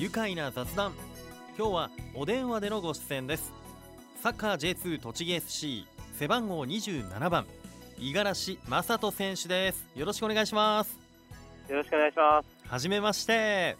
[0.00, 0.94] 愉快な雑談。
[1.58, 3.52] 今日はお電話でのご出演です。
[4.22, 5.84] サッカー J2 栃木 SC
[6.18, 7.46] 背番号27番
[7.98, 9.86] 五十嵐正人選手です。
[9.94, 10.98] よろしくお願いします。
[11.68, 12.66] よろしくお願いします。
[12.66, 13.76] はじめまして。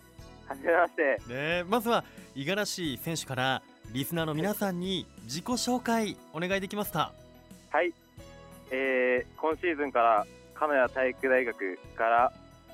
[0.46, 1.32] はじめまして。
[1.32, 7.12] ねまずは五十嵐選手からリスナーの皆さんに自己紹介お願いできますか？
[7.70, 7.94] はい、
[8.70, 12.32] えー、今シーズンから金谷体育大学から、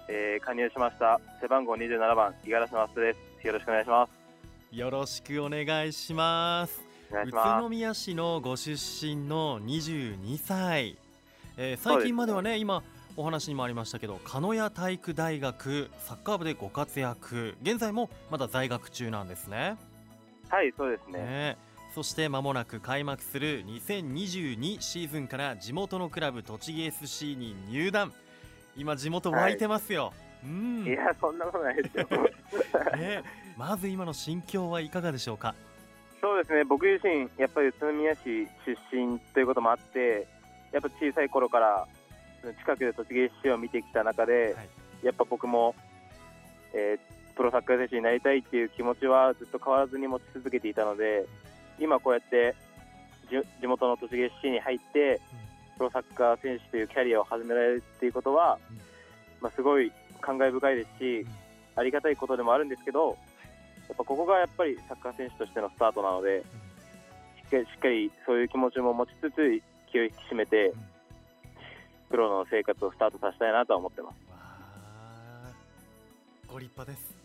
[0.09, 4.77] えー、加入しました背番号27番五十嵐正人ですよろしくお願いします。
[4.77, 6.85] よろしくお願いします。
[7.13, 7.33] お願い宇
[7.63, 10.99] 都宮市のご出身の22歳、
[11.57, 12.83] えー最近まではね今
[13.17, 17.55] お話にもありましたけど鹿屋体育大学サッカー部でご活躍。
[17.63, 19.77] 現在もまだ在学中なんですね。
[20.49, 21.21] すはいそうですね。
[21.21, 21.57] ね。
[21.95, 28.13] そして間もなく開幕する2022シーズンから地元のクラブ栃木 SC に入団。
[28.77, 30.26] 今地元湧いてますよ、うん
[30.85, 32.07] いやそんなことないですよ。
[32.97, 33.23] ね、
[33.57, 35.55] まず今の心境はいかがでしょうか？
[36.21, 36.65] そうですね。
[36.65, 40.27] 僕自身やっぱり宇都宮市出身ということもあって
[40.73, 41.87] やっぱ小さい頃から
[42.61, 44.69] 近くで栃木 SC を見てきた中で、はい。
[45.03, 45.75] やっぱ僕も、
[46.73, 51.27] えープロサッカー選手になりたいっていう気持ちはずっと変わらずに持ち続けていたので
[51.79, 52.55] 今こうやって
[53.31, 55.21] じ地元の栃木 SC に入って
[55.77, 58.79] プロサッカー選手というキャリアを始められるっていうことは、うん。
[59.43, 59.93] まあ、すごい
[60.27, 61.29] 感慨深いですし、うん。
[61.77, 63.17] ありがたいことでもあるんですけど
[63.89, 66.43] やっぱここがやっぱりサッカー選手としてのスタートなので、
[67.45, 70.81] しっかりしっかりそういう気持ちも持ちつつ気を引き締めて、うん。
[72.11, 74.17] プロの生活をスタートさせたいなとは思ってます。
[76.49, 77.17] ご立派です。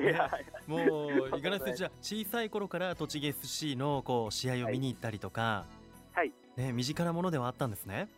[0.00, 0.30] いや
[0.66, 5.66] もう 五十嵐選手は小さい頃から栃木 FC のこう試合を見に行ったりとか、
[6.12, 6.32] はい。
[6.56, 8.08] ね、身近なものではあったんですね。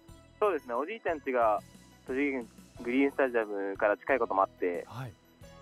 [0.40, 1.60] そうですね、おじいちゃん家が
[2.06, 2.48] 栃木県
[2.82, 5.12] グリーンスタジアムから近いこともあって、はい、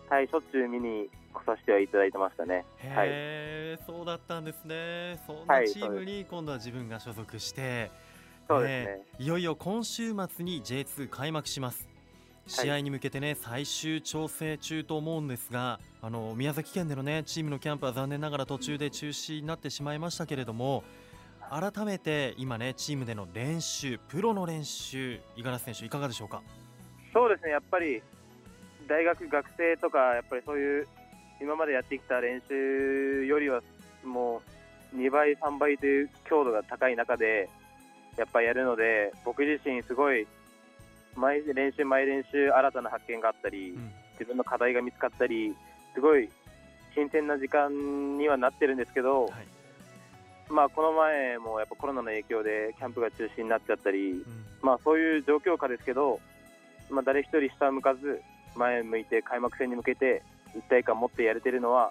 [0.09, 2.65] はい、しょっちゅう見に来させてはいただいてましたね。
[2.95, 5.21] はい、へえ、そうだったんですね。
[5.27, 7.91] そんはないチームに今度は自分が所属して、
[8.49, 9.03] そうですね。
[9.19, 11.89] いよいよ今週末に J2 開幕します。
[12.47, 20.83] 試合に向けてね最終調整中と思うんですがあの宮崎県でのねチームのキャンプは残念ながら途中で中止になってしまいましたけれども
[21.51, 26.43] 改めて今ねチームでの練習プロの練習五十嵐選手いかがでしょうか？
[27.13, 28.03] そうですね、やっぱり
[28.89, 30.87] 大学、学生とか、やっぱりそういう
[31.41, 33.63] 今までやってきた練習よりは、
[34.05, 34.43] も
[34.95, 37.49] う2倍、3倍という強度が高い中で、
[38.17, 40.27] やっぱりやるので、僕自身、すごい
[41.17, 43.93] 毎練習、毎練習、新たな発見があったり、うん。
[44.13, 45.55] 自分の課題が見つかったり、
[45.95, 46.29] すごい
[46.95, 49.33] 新鮮な時間にはなってるんですけど、はい。
[50.49, 54.25] まあ、この前もやっぱコロナの影響でキャンプが中止になっちゃったり、うん。
[54.61, 56.21] まあ、そういう状況下ですけど、
[56.93, 58.23] まあ、誰一人下向かず
[58.55, 60.23] 前向いて開幕戦に向けて
[60.55, 61.91] 一体感持ってやれてるのは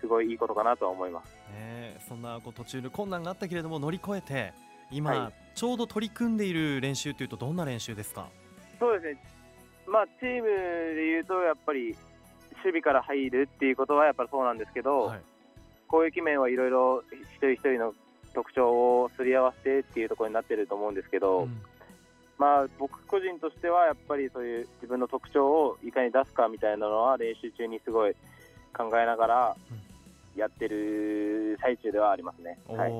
[0.00, 1.34] すごいいいことかなとは思います。
[1.58, 4.52] ねそんなこう途中で困難があったけれども乗り越えて
[4.90, 5.32] 今、はい。
[5.54, 8.28] ちょうど取り組んでいる練習というとどんな練習ですか？
[8.78, 9.24] そうですね、
[9.88, 10.48] まあ、チーム
[10.94, 11.96] でいうとやっぱり
[12.56, 15.20] 守備から入るっていうことはやっぱりそうなんですけど、はい。
[15.88, 17.94] 攻撃面はいろいろ一人一人の
[18.34, 18.68] 特徴
[19.02, 21.62] をすり合わせてっていうところになってると思うんですけど、うん
[22.38, 28.14] まあ、僕個人としてはやっぱりそういう自分の特徴をいかに出すかみたいなのは練習中にすごい
[28.76, 29.56] 考えながら
[30.36, 32.58] やってる最中ではありますね。
[32.68, 32.92] はい、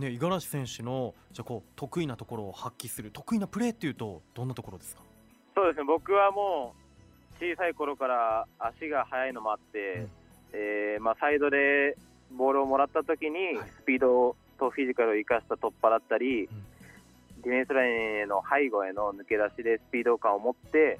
[0.00, 5.02] ね五十嵐選手のじゃあこう得意なところを発揮する得意なプレーっていうとどんなところですか？
[5.54, 5.84] そうですね。
[5.84, 6.74] 僕はも
[7.40, 10.10] う小さい頃から足が速いのもあって、うん。
[10.54, 11.96] えーまあ、サイドで
[12.36, 13.70] ボールをもらった時にはい。
[13.70, 16.48] スピードとフィジカルを生かした突破だったり、ん
[17.44, 20.98] ディフェンスラインへの背後への抜け出しでスピード感を持って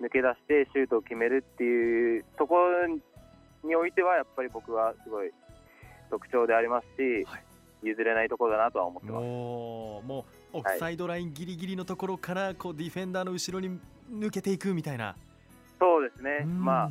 [0.00, 5.30] 抜け出してシュートを決めるっていうところにおいてはやっぱり僕はすごい
[6.10, 7.44] 特徴でありますし、はい。
[7.84, 9.22] 譲れないところだなとは思ってます。
[9.22, 10.24] もうも
[10.54, 13.78] うオフサイドラインギリギリのところからこうディフェンダーの後ろに
[14.10, 15.14] 抜けていくみたいな、
[15.78, 16.64] そうですね、うん。
[16.64, 16.90] まあ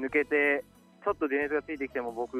[0.00, 0.64] 抜けて
[1.04, 2.34] ちょっとディフェンスがついてきても僕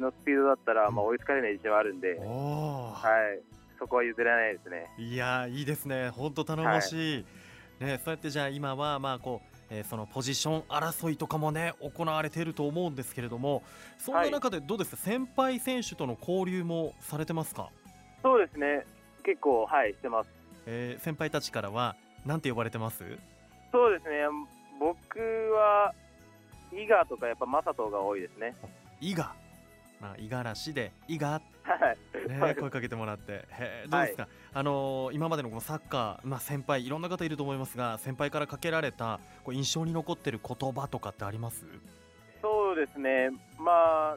[0.00, 3.42] のスピードだったら、まあ、追いつかれない自信はあるんで、はい、
[3.80, 4.86] そこは譲れないですね。
[4.98, 6.10] い、やーいいですね。
[6.10, 7.24] 本当頼もしい、
[7.80, 13.62] ねそうやってじゃあ今はまあこうえーそのポジション争いとかもね行われていると思うんですけれども
[13.98, 17.70] そんな中でどうですか、先輩選手との交流もされてますか、
[18.22, 18.84] そうですね、
[19.24, 20.28] 結構、はい、してます。
[20.66, 21.96] えー先輩たちからは
[22.26, 22.98] なんて呼ばれてます？
[23.72, 24.26] そうですね、
[24.78, 25.18] 僕
[25.54, 25.94] は、
[26.72, 28.54] 伊賀とかやっぱ正人が多いですね。
[29.00, 29.32] 伊賀、
[30.00, 31.42] まあ、五十嵐で伊賀はい。
[32.28, 41.64] ね、声かけてもらって、へーどうですか、あのー今までのこのサッカー、まあ、先輩、いろんな方いると思いますが、先輩からかけられたこう印象に残ってる言葉とかってあります？
[42.42, 44.16] そうですね、ま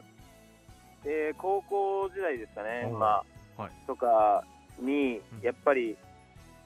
[1.04, 3.22] えー高校時代ですかね、ま
[3.58, 3.62] あ。
[3.62, 3.72] はい。
[3.86, 4.42] とか
[4.80, 5.96] にうん、やっぱり、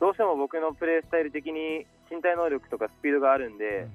[0.01, 3.93] どうしても僕のプレースタイル的に身体能力とかスピードがあるんで、うん。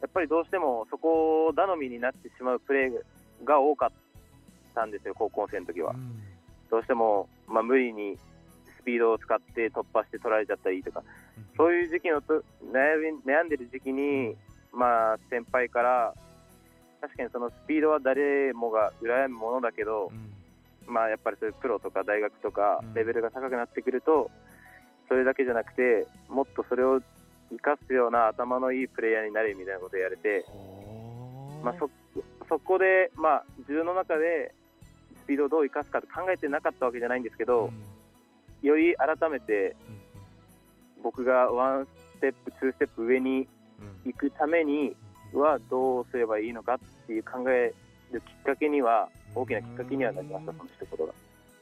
[0.00, 3.90] やっぱりどうしてもそこ頼みになってしまうプレーが多かっ
[4.74, 5.92] たんですよ、高校生の時は。
[5.92, 6.20] うん。
[6.70, 8.16] どうしても、まあ、無理に
[8.80, 11.02] スピードを使って突破して取られちゃったりとか、
[11.56, 14.34] そういう時期のと悩み悩んでる時期に、
[14.72, 16.14] まあ、先輩から、
[17.00, 20.10] 確かにそのスピードは誰もが羨むものだけど
[20.86, 20.92] う、ん。
[20.92, 22.94] まあ、やっぱりそういうプロとか大学とかうん。
[22.94, 24.30] レベルが高くなってくると、
[25.08, 27.00] それだけじゃなくて、もっとそれを
[27.50, 30.46] 生かすような頭のいいプレイヤーになれみたいなことを言われて、
[31.62, 31.90] まあ、そ
[32.48, 34.54] そこで、まあ、自分の中で
[35.24, 37.70] スピードをどう生かすかと考えてなかったわけじゃないんですけど、
[38.62, 38.68] うん。
[38.68, 39.76] より改めて
[40.96, 41.02] うん。
[41.02, 41.86] 僕がワン
[42.16, 43.48] ステップ、ツーステップ上に
[43.80, 44.10] うん。
[44.12, 44.94] 行くために
[45.32, 47.72] はどうすればいいのかっていう考え
[48.12, 51.12] るきっかけには、大きなきっかけにはなりました、うんその一言が。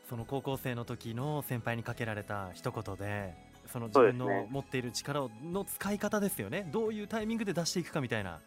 [0.09, 3.35] その高校生の時の先輩にかけられた一言で
[3.67, 6.67] その自分の持っている力をの使い方ですよね。
[6.73, 8.41] どういうタイミングで出していくかみたいな、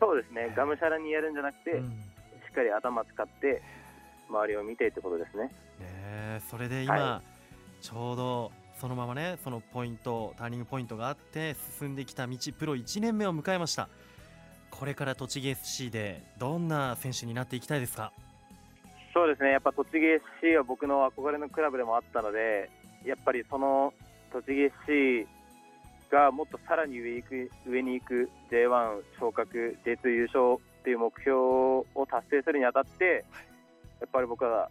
[0.00, 1.90] そうですね、がむしゃらにやるんじゃなくて、うん。
[1.90, 1.92] し
[2.50, 3.62] っかり頭使って、
[4.28, 5.44] 周りを見てってことですね。
[5.44, 5.50] ね
[5.80, 7.22] えそれで今、は
[7.80, 13.88] ちょうどそのままねそのポイントターニングポイントがあって進んできた道プロ1年目を迎えました。
[14.70, 18.12] これから栃木 SC でどんな選手になっていきたいですか？
[19.14, 19.96] そうですね、やっぱ栃木
[20.42, 22.68] SC は僕の憧れのクラブでもあったので、
[23.02, 23.94] やっぱりその
[24.30, 24.52] 栃木
[24.86, 25.26] SC
[26.10, 33.24] がもっとさらに上行く上に行く J1 昇格、J2 優勝っていう目標を達成するにあたって、
[34.00, 34.70] やっぱり僕は、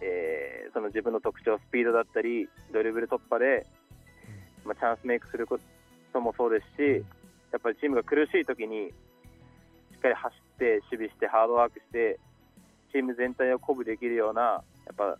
[0.00, 3.64] えーその自分の特徴、スピードだったり、ドリブル突破で、
[4.64, 5.58] まあ、チャンスメイクするこ
[6.12, 7.04] ともそうですし、
[7.50, 12.18] やっぱりチームが苦しい時に、しっかり走って、守備して、ハードワークして、
[12.92, 14.60] チーム全体を鼓舞できるような、や
[14.92, 15.16] っぱ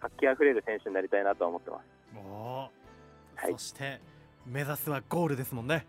[0.00, 1.84] 活気あふれる選手になりたいなとは思ってます。
[2.16, 4.00] おーはいそして
[4.46, 5.86] 目指すはゴールですもんね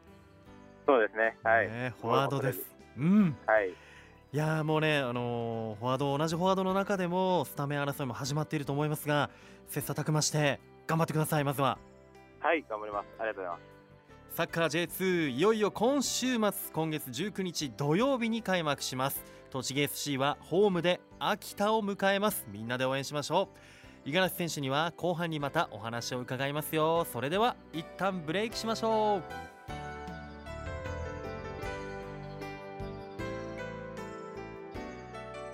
[0.85, 1.37] そうですね。
[1.43, 1.67] はい。
[1.67, 2.59] ねフォワードです
[2.97, 3.73] うんはい。
[4.31, 9.31] いやーもうね、あのーフォワード同じフォワードの中でもスタメン争いも始まっていると思いますが
[9.67, 11.79] 切磋琢磨して頑張ってくださいまずは。
[12.39, 13.07] はい、頑張ります。
[13.17, 13.59] ありがとうございま
[14.29, 14.35] す。
[14.35, 19.25] サッカー J2 いよいよ今週末今月19日土曜日に開幕します。
[19.49, 22.45] 栃木 FC はホームで秋田を迎えます。
[22.51, 23.49] みんなで応援しましょ
[24.05, 24.09] う。
[24.09, 27.03] 五十嵐選手には後半にまたお話を伺いますよ。
[27.11, 29.58] それでは一旦ブレイクしましょう。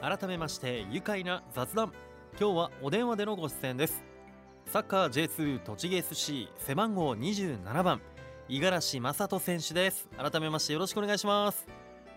[0.08, 1.92] 改めまして愉快な雑談。
[2.40, 4.04] 今日はお電話でのご出演です。
[4.68, 8.00] サッカー J2 栃木 SC 背番号27番
[8.48, 10.08] 五十嵐正人選手です。
[10.16, 11.66] 改めましてよろしくお願いします。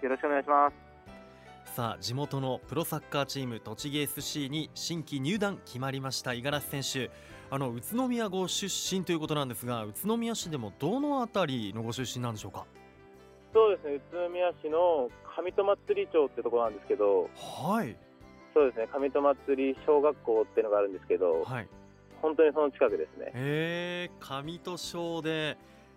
[0.02, 1.74] よろしくお願いします。
[1.74, 7.10] さあ地元のプロサッカーチーム栃木 SC に新規入団決まりました五十嵐選手。
[7.50, 12.66] あの宇都宮ご出身ということなんですが宇都宮市でもどのあたりのご出身なんでしょうか？
[13.52, 17.96] そうですね、宇都宮市の上戸祭町ってところなんですけど、はい。
[18.54, 21.68] そうですね、上戸祭小学校っていうのがあるんですけど、はい。
[22.20, 23.32] 本当にその近くですね。
[23.34, 25.56] へえ上戸小で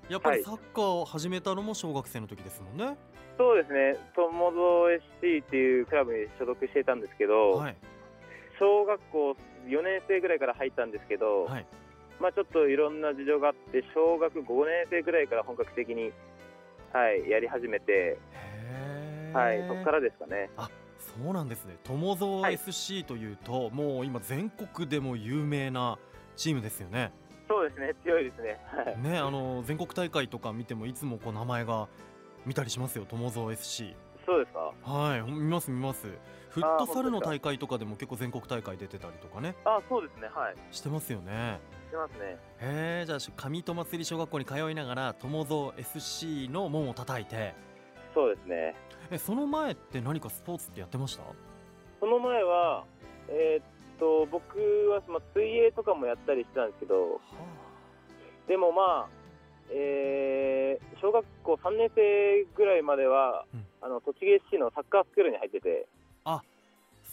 [0.09, 0.43] やっぱりはい。
[0.43, 2.97] サッカーを始めたのも小学生の時ですもんね。
[3.37, 7.75] そうですね、友蔵 SC っていうクラブに所属していたんですけど、はい。
[8.59, 9.31] 小学校
[9.65, 11.65] 4年生ぐらいから入ったんですけど、はい。
[12.19, 16.11] まあ、ちょっといろんな事情があって、小学5年生ぐらいから本格的に、
[16.93, 18.17] はい、やり始めて、
[19.33, 20.49] はい、そこからですかね。
[20.99, 21.77] そうなんですね。
[21.83, 22.55] 友蔵はい。
[22.55, 25.97] SC というと、もう今全国でも有名な
[26.35, 27.11] チームですよね。
[27.47, 28.59] そうですね、強いですね。
[28.85, 29.01] はい。
[29.01, 31.87] ねあの全国大会とか見てもいつもこう名前が
[32.45, 33.05] 見たりしますよ。
[33.07, 34.71] 友蔵 FC そうですか？
[34.83, 36.07] はい見ます見ます。
[36.49, 39.55] フットサルの大会とかでも結構全国大会出てたりとかね。
[39.63, 40.55] あ、そうですね、はい。
[40.71, 41.59] してますよね。
[41.87, 42.37] してますね。
[42.59, 47.55] へえじゃあ上戸祭小学校に通いながら友蔵 FC の門を叩いて。
[48.13, 48.75] そうですね。
[49.09, 51.23] えその前って何かスポーツってやってました？
[52.01, 52.83] その前は、
[53.29, 53.65] えーっ
[53.99, 54.57] と、僕
[54.89, 57.21] は、まあ、水泳とかもやったりしてたんですけど、
[58.47, 59.07] でもまあ、
[59.69, 65.87] えー小学校3年生ぐらいまでは、うんあの栃木 SC のサッカースクールに入ってて、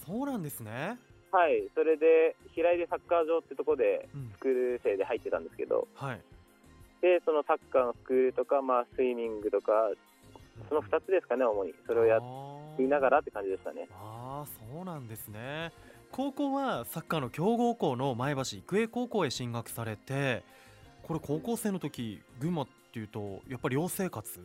[0.08, 0.98] そうなんですね。
[1.30, 4.32] はい、それで平井でサッカー場ってとこでうん。
[4.32, 6.20] スクール生で入ってたんですけど、はい。
[7.02, 9.72] でそのサッカーのスクールとか、まあ、スイミングとか、
[10.68, 12.22] その2つですかね、主に、それをやっ
[12.76, 13.86] ていながらって感じでしたね。
[13.92, 15.72] あーそうなんですね。
[16.10, 20.42] 高校はサッカーの強豪校の前橋育英高校へ進学されて
[21.02, 24.40] これ高校生の時群馬っていうとやっぱり寮生活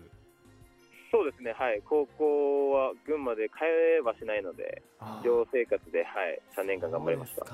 [1.13, 4.81] そうですね、はい、高校は群馬で通えはしないので、
[5.23, 7.45] 寮生活で、はい、3年間頑張りました。
[7.45, 7.53] そ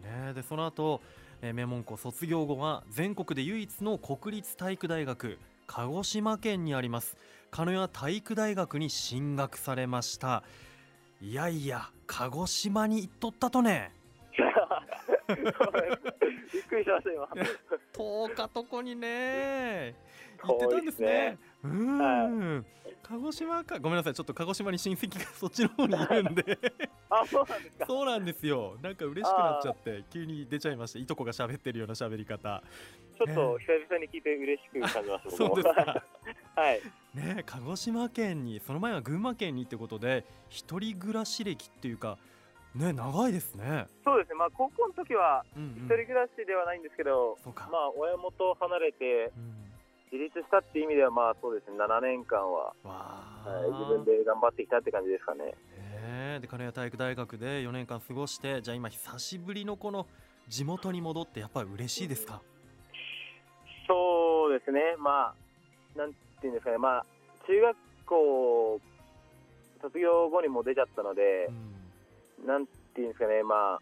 [0.00, 0.32] ね。
[0.32, 1.02] でその後、
[1.42, 7.18] えー名門校卒業後は全国で唯一の国立体育大学鹿児島県にあります。
[7.50, 10.42] 鹿屋体育大学に進学されました。
[11.20, 13.92] いやいや鹿児島に行っとったとね
[16.52, 17.28] びっくりしました、今。
[17.92, 19.94] 遠かとこにね。
[20.42, 21.38] 行ってたんですね。
[21.64, 22.66] うーん、
[23.02, 23.78] 鹿児島か。
[23.78, 24.14] ごめんなさい。
[24.14, 26.58] ちょっと鹿児島に親戚がそっちの方にいるんで。
[27.10, 27.86] あ、そうなんですか。
[27.86, 28.76] そうなんですよ。
[28.80, 30.98] なんか嬉しくなっちゃって急に出ちゃいました。
[30.98, 32.62] いとこが喋ってるような喋り方。
[33.16, 36.04] ちょっと久々に聞いて嬉しく感じました、そうですか。
[36.54, 36.80] はい。
[37.14, 42.18] ね鹿児島県にその前は群馬県にってことで一人暮らし歴っていうか
[42.78, 43.86] ね長いですね。
[44.04, 49.68] そうですね、まあ、高校の時は、うん、うん、一人暮らしではないんですけど、そうか、まあ、親元を離れて、うん、
[50.12, 55.54] 自立したっていう意味では、まあ、そうですね、7年間は、はい、自分で頑張ってきたって感じですかね。
[56.40, 60.06] で金谷体育大学で4年間過ごしてじゃあ今久しぶりのこの
[60.48, 62.40] 地元に戻ってやっぱり嬉しいですか、
[63.86, 65.34] そうですね、ま
[65.96, 67.06] あ、なんていうんですかね、まあ、
[67.46, 68.80] 中学校
[69.82, 71.77] 卒業後にも出ちゃったのでう、ん
[72.46, 73.80] なんていうんですかね、まあ、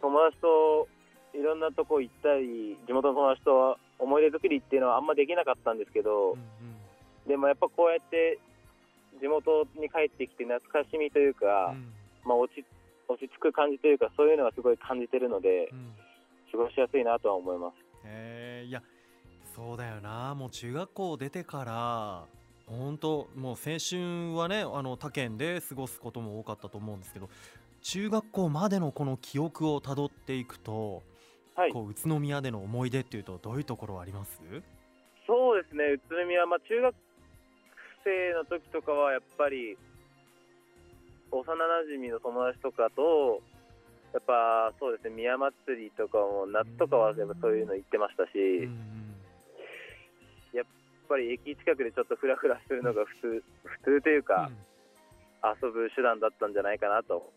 [0.00, 0.88] 友達と
[1.34, 6.38] いろんなとこ行ったり、地元の友達と思い出作りっていうのはあんまできなかったんですけど、うん
[7.26, 8.38] でもやっぱこうやって
[9.20, 11.92] 地元に帰ってきて懐かしみというか、うん。
[12.24, 12.64] まあ、落ち
[13.08, 15.92] 落ち着く感じというか、そういうのはすごい感じてるのでう、ん。
[16.52, 17.74] 過ごしやすいなとは思います。
[18.04, 18.82] えーいや
[19.54, 20.34] そうだよな。
[20.34, 22.24] もう中学校出てから
[22.66, 27.28] 本当もう青春はねあの他県で過ごすことも多かったと思うんですけど
[27.82, 31.02] 中学校までのこの記憶をたどっていくと、
[31.54, 31.72] はい。
[31.72, 34.40] こう宇都宮での思い出っていうとどういうところあります？
[35.26, 36.94] そうですね、宇都宮、まあ、中学
[38.04, 39.76] 生の時とかはやっぱり、
[41.32, 43.40] 幼なじみの友達とかと、
[44.12, 48.30] やっぱそうですね、宮祭りとかも、夏とかはやっぱそういうの行ってましたし、
[51.08, 54.50] ぱり駅近くでちょっとフラフラするのが普通普通というか、
[55.42, 57.32] 遊ぶ手段だったんじゃないかなと。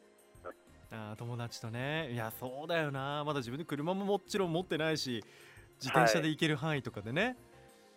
[0.91, 2.11] あー友達とね。
[2.11, 3.23] いやそうだよな。
[3.23, 5.23] まだ自分で車ももちろん持ってないし
[5.79, 7.37] 自転車で行ける範囲とかでね、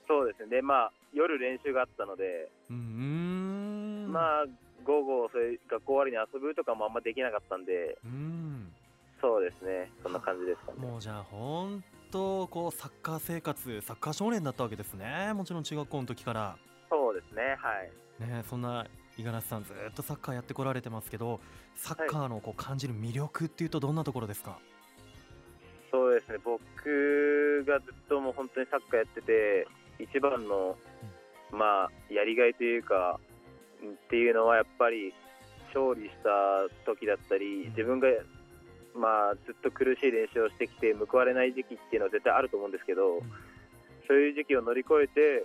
[0.06, 4.12] そうですね、で、まあ、夜練習があったので、うん、うーん。
[4.12, 4.44] まあ、
[4.84, 8.72] 午後、学校終わりに遊ぶとかもあんまできなかったんで、うん。
[9.20, 10.86] そうですね、そんな感じですかね。
[10.86, 15.32] もうじゃあ本当こうサッカー生活サッカー少年だったわけですね。
[15.34, 16.56] もちろん中学校の時から。
[16.88, 18.30] そうですね、はい。
[18.30, 21.40] ねそんな五十嵐さんずっとサッカーやってこられてますけど
[21.74, 24.58] サッカーのこう感じる魅力っていうとどんなところですか、
[25.92, 30.74] そうですね、僕がずっともう本当にサッカーやってて、一番の、
[31.50, 33.20] まあ、やりがいというか、
[33.84, 35.12] んっていうのはやっぱり、
[35.74, 38.08] 勝利した時だったり、自分が、
[38.94, 43.22] まあ、ずっと苦しい練習をしてきて、報われない時期っていうのは絶対あると思うんですけど、
[44.06, 45.44] そういう時期を乗り越えて、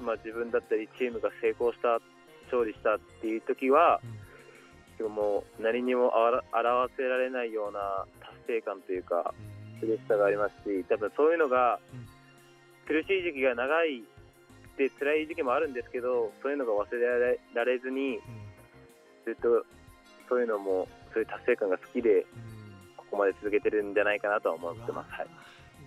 [0.00, 2.00] まあ、自分だったり、チームが成功した、
[2.46, 4.00] 勝利したっていう時は、
[5.00, 6.12] もう何にも
[6.52, 9.32] 表せられないような達成感というか、
[9.82, 12.10] 嬉しさがありますし、多分そういうのがうん
[12.90, 14.02] 苦しい時期が長い
[14.76, 18.18] で辛い時期もあるんですけど、そういうのが忘れられられずに、
[19.24, 19.64] ずっと
[20.28, 22.26] そういうのも、そういう達成感が好きで、
[23.10, 25.10] ここまで続けてるんじゃないかなとは思ってます。
[25.10, 25.28] はい、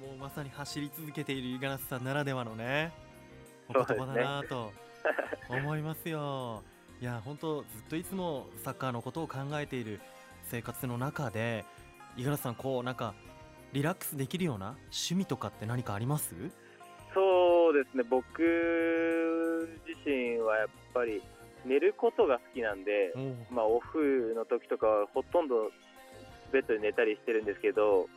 [0.02, 2.92] もうまさに走り続けている五十嵐さんならではのね
[3.70, 4.74] お言葉だなと
[5.50, 6.64] 思いますよ。
[7.02, 10.02] いや本当ずっといつもサッカーのことを考えている
[10.44, 11.66] 生活の中で
[12.18, 13.14] 五十嵐さんこうなんか
[13.72, 16.36] リラックスできるような趣味とかって何かあります？
[17.14, 18.42] そうですね、僕
[19.88, 21.22] 自身はやっぱり
[21.66, 23.14] 寝ることが好きなんで、
[23.50, 25.72] まあ、オフの時とかはほとんど
[26.54, 28.08] ベッドで寝たりしてるんですけど、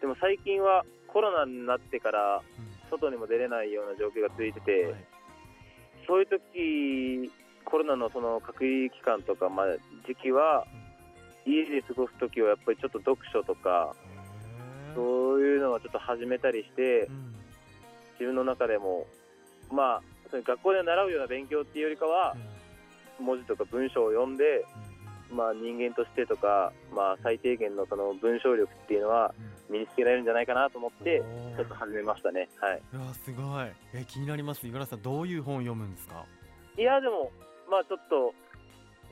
[0.00, 2.42] でも最近はコロナになってから
[2.90, 4.94] 外にも出れないような状況が続いてて、はい。
[6.06, 7.30] そういう時
[7.64, 9.66] コロナのその隔離期間とか、まあ、
[10.06, 10.66] 時期は
[11.46, 13.94] 家で過ごす時はやっぱりちょっと読書とか
[14.94, 17.34] そういうのをちょっと始めたりしてうん。
[18.18, 19.06] 自分の中でも
[19.70, 20.02] まあ
[20.32, 22.36] 学校で習うような勉強っていうよりかは
[23.20, 24.64] 文字とか文章を読んで、
[25.30, 29.34] まあ、人間としてとか、まあ、最低限のその文章力っていうのは
[29.68, 31.22] 身につけられるんじゃないかなと思って
[31.56, 32.48] ちょっと始めましたね。
[32.60, 32.82] はい。
[32.92, 33.66] いやすごい。
[33.94, 34.64] え気になります。
[34.66, 36.24] 五十嵐さんどういう本を読むんですか？
[36.78, 37.30] いやでも、
[37.70, 38.34] まあちょっと、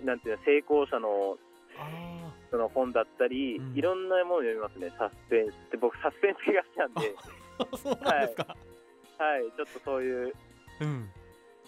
[0.04, 1.36] なんていうの、成功者の
[1.78, 3.74] あその本だったり、うん。
[3.76, 5.54] いろんなものを読みますね、サスペンス。
[5.54, 7.14] って、僕、サスペンス系が好きなんで、
[7.58, 8.56] あ そうなんですか、
[9.18, 10.34] はい、ちょっとそういう、
[10.80, 11.10] うん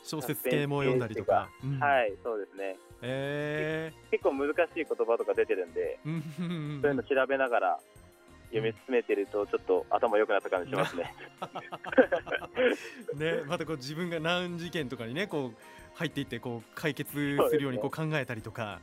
[0.07, 2.77] 小説系も読んだりとか、うん、はいそうですね。
[3.03, 7.81] えー、結構難しい言葉とか出てるんで、そういうの調べながら
[8.51, 11.15] 読み進めてるとちょっと頭良くなった感じしますね。
[13.15, 15.57] ねまたこう自分が難事件とかにねこう
[15.95, 18.81] 入っていってこう解決するようにこう考えたりとか。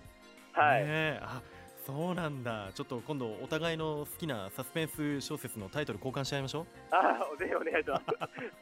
[0.51, 1.41] はい、ね、あ
[1.85, 2.71] そうなんだ。
[2.73, 6.65] ちょっと今度お互いの好きなサスペンス小説のタイトル交換しちゃいましょう。
[6.91, 8.01] ああぜひお願いしま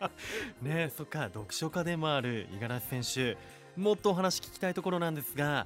[0.10, 0.64] す。
[0.64, 1.24] ねそっか。
[1.24, 3.36] 読書家でもある五十嵐選
[3.76, 3.80] 手。
[3.80, 5.66] もっとお話聞きたいところなんですが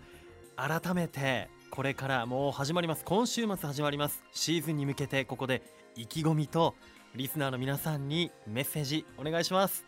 [0.56, 3.04] 改めてこれからもう始まります。
[3.06, 4.24] 今週末始まります。
[4.32, 5.62] シーズンに向けてここで
[5.96, 6.76] 意気込みと
[7.16, 9.86] リスナーの皆さんにメッセージお願いします、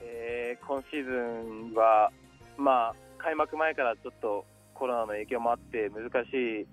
[0.00, 2.10] えー、今シーズンは
[2.56, 6.66] まあ開幕前からちょっとコロナの影響もあって難しい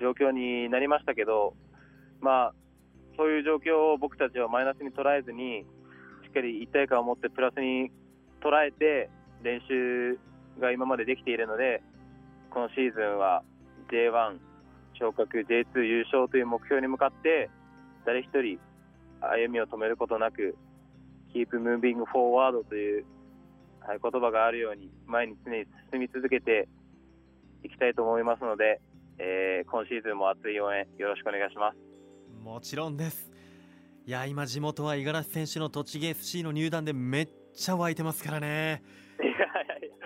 [0.00, 1.54] 状況になりましたけど、
[2.20, 2.54] まあ、
[3.16, 5.64] そういう状況を僕たちはマイナスに捉えずに、
[6.24, 7.90] しっかり一体感を持ってプラスに
[8.42, 9.10] 捉えて、
[9.42, 10.18] 練習
[10.60, 11.82] が今までできているので、
[12.50, 13.42] このシーズンは
[13.90, 14.38] J1
[14.98, 17.50] 昇格、J2 優勝という目標に向かって、
[18.04, 18.58] 誰一人
[19.20, 20.56] 歩みを止めることなく、
[21.34, 23.04] Keep Moving Forward という
[23.86, 26.68] 言葉があるように、前に常に進み続けて
[27.62, 28.80] いきたいと思いますので、
[29.18, 31.76] えー、今シーズンも熱い応援よろしくお願いします。
[32.42, 33.30] もちろんです。
[34.06, 38.82] いや今地元は五十嵐選手の栃木 FC の入団でめっちゃ湧いてますからね。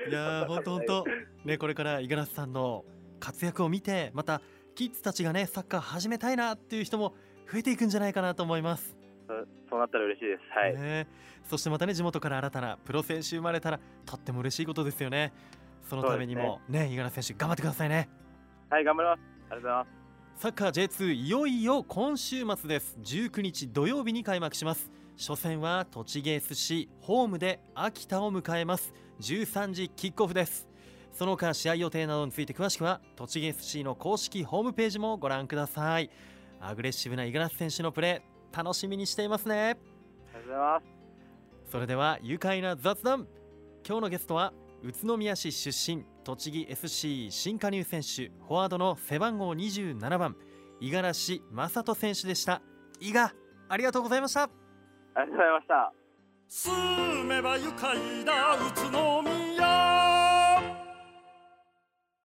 [0.09, 1.05] いや本当本当
[1.45, 2.85] ねこれから五十嵐さんの
[3.19, 4.41] 活躍を見てまた
[4.75, 7.15] キッズたちがねサッカー始めたいなっていう人も
[7.53, 8.97] 増えていくんじゃないかなと思います。
[9.69, 10.43] そうなったら嬉しいです。
[10.59, 11.07] はい、ね、
[11.45, 15.33] そしてまたね地元から新たなプロ選手生まれたらとっても嬉しいことですよね。
[15.89, 18.09] そのためにもね五十嵐選手頑張ってくださいね
[18.71, 19.21] はい頑張ります。
[19.51, 19.85] ありがとうございま
[20.37, 20.43] す。
[20.43, 22.97] サッカー J2 いよいよ今週末です。
[23.03, 24.93] 19日土曜日に開幕します。
[25.19, 28.95] 初戦は栃木 SC ホームで秋田を迎えます。
[29.21, 30.69] 13時キックオフです。
[31.13, 36.09] その他試合予定などについて詳しくは栃木 SC の公式ホームページもご覧ください。
[36.61, 39.57] アグレッシブな五十嵐選手のプレー楽しみにしていますね。
[39.57, 39.79] ありが
[40.35, 40.81] とうございま
[41.67, 41.73] す。
[41.73, 43.27] それでは愉快な雑談。
[43.85, 44.53] 今日のゲストは
[44.83, 50.37] 宇都宮市出身栃木 SC 新加入選手フォワードの背番号27番
[50.81, 52.63] 五十嵐正人選手でした。
[52.99, 53.35] 伊賀
[53.69, 54.45] ありがとうございました。
[54.45, 54.51] あり
[55.21, 55.93] がとうございました。
[56.49, 59.50] 住めば愉快な宇都宮